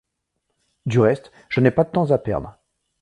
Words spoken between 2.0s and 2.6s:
à perdre!